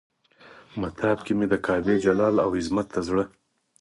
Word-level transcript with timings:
مطاف 0.81 1.19
کې 1.25 1.33
مې 1.37 1.45
د 1.49 1.55
کعبې 1.65 1.95
جلال 2.05 2.35
او 2.45 2.49
عظمت 2.59 2.87
ته 2.93 2.99
زړه. 3.07 3.23